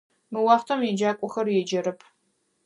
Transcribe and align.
Мы 0.31 0.39
уахътэм 0.45 0.79
еджакӏохэр 0.89 1.47
еджэрэп. 1.59 1.99